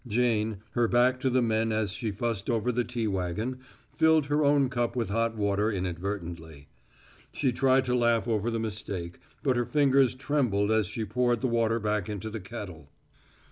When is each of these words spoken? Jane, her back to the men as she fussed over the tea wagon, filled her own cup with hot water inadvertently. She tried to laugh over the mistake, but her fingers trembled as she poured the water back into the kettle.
Jane, 0.07 0.61
her 0.71 0.87
back 0.87 1.19
to 1.19 1.29
the 1.29 1.43
men 1.43 1.71
as 1.71 1.91
she 1.91 2.09
fussed 2.09 2.49
over 2.49 2.71
the 2.71 2.83
tea 2.83 3.05
wagon, 3.07 3.59
filled 3.93 4.25
her 4.25 4.43
own 4.43 4.67
cup 4.67 4.95
with 4.95 5.09
hot 5.11 5.37
water 5.37 5.71
inadvertently. 5.71 6.69
She 7.31 7.51
tried 7.51 7.85
to 7.85 7.93
laugh 7.93 8.27
over 8.27 8.49
the 8.49 8.59
mistake, 8.59 9.19
but 9.43 9.55
her 9.57 9.65
fingers 9.67 10.15
trembled 10.15 10.71
as 10.71 10.87
she 10.87 11.05
poured 11.05 11.41
the 11.41 11.47
water 11.47 11.79
back 11.79 12.09
into 12.09 12.31
the 12.31 12.39
kettle. 12.41 12.89